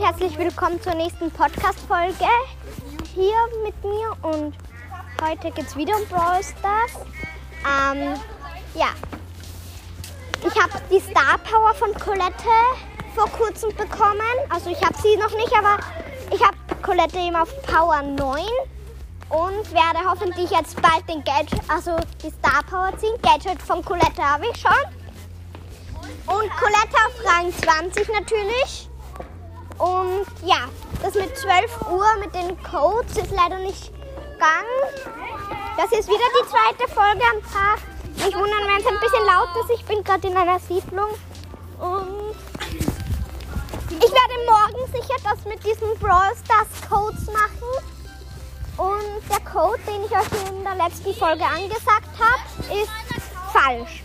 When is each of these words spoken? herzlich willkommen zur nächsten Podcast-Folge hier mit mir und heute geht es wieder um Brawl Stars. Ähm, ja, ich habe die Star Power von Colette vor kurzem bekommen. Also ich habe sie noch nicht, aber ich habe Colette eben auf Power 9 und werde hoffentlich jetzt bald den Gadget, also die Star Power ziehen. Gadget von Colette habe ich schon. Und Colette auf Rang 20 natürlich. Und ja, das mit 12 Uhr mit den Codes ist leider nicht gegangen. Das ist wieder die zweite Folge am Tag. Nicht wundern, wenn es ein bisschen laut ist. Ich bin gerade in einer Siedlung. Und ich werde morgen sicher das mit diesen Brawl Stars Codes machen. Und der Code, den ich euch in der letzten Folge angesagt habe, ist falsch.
herzlich 0.00 0.36
willkommen 0.36 0.82
zur 0.82 0.94
nächsten 0.94 1.30
Podcast-Folge 1.30 2.26
hier 3.14 3.36
mit 3.64 3.74
mir 3.84 4.16
und 4.22 4.54
heute 5.22 5.52
geht 5.52 5.66
es 5.66 5.76
wieder 5.76 5.96
um 5.96 6.04
Brawl 6.06 6.42
Stars. 6.42 7.06
Ähm, 7.64 8.18
ja, 8.74 8.88
ich 10.44 10.60
habe 10.60 10.82
die 10.90 10.98
Star 10.98 11.38
Power 11.38 11.72
von 11.74 11.94
Colette 11.94 12.34
vor 13.14 13.28
kurzem 13.30 13.70
bekommen. 13.76 14.20
Also 14.50 14.70
ich 14.70 14.82
habe 14.84 14.96
sie 15.00 15.16
noch 15.16 15.30
nicht, 15.36 15.56
aber 15.56 15.78
ich 16.32 16.42
habe 16.42 16.56
Colette 16.82 17.18
eben 17.18 17.36
auf 17.36 17.50
Power 17.62 18.02
9 18.02 18.44
und 19.28 19.72
werde 19.72 20.00
hoffentlich 20.08 20.50
jetzt 20.50 20.80
bald 20.82 21.08
den 21.08 21.22
Gadget, 21.22 21.60
also 21.68 21.96
die 22.22 22.30
Star 22.30 22.64
Power 22.68 22.90
ziehen. 22.98 23.14
Gadget 23.22 23.62
von 23.62 23.84
Colette 23.84 24.22
habe 24.22 24.46
ich 24.52 24.60
schon. 24.60 24.72
Und 26.26 26.50
Colette 26.56 26.96
auf 27.06 27.32
Rang 27.32 27.52
20 27.52 28.08
natürlich. 28.08 28.88
Und 29.78 30.26
ja, 30.44 30.68
das 31.02 31.14
mit 31.14 31.36
12 31.36 31.82
Uhr 31.90 32.06
mit 32.20 32.34
den 32.34 32.56
Codes 32.62 33.16
ist 33.16 33.30
leider 33.30 33.58
nicht 33.58 33.92
gegangen. 34.32 34.80
Das 35.76 35.90
ist 35.92 36.08
wieder 36.08 36.18
die 36.40 36.48
zweite 36.48 36.92
Folge 36.92 37.24
am 37.32 37.42
Tag. 37.42 37.80
Nicht 38.16 38.36
wundern, 38.36 38.62
wenn 38.66 38.80
es 38.80 38.86
ein 38.86 39.00
bisschen 39.00 39.26
laut 39.26 39.48
ist. 39.62 39.70
Ich 39.74 39.84
bin 39.84 40.04
gerade 40.04 40.28
in 40.28 40.36
einer 40.36 40.60
Siedlung. 40.60 41.10
Und 41.80 42.36
ich 43.90 44.12
werde 44.12 44.36
morgen 44.48 44.92
sicher 44.92 45.16
das 45.24 45.44
mit 45.44 45.64
diesen 45.64 45.98
Brawl 45.98 46.32
Stars 46.44 46.88
Codes 46.88 47.26
machen. 47.26 47.94
Und 48.76 49.22
der 49.30 49.40
Code, 49.40 49.80
den 49.86 50.04
ich 50.04 50.12
euch 50.12 50.50
in 50.50 50.62
der 50.62 50.74
letzten 50.76 51.14
Folge 51.14 51.44
angesagt 51.44 52.10
habe, 52.18 52.74
ist 52.74 52.90
falsch. 53.52 54.03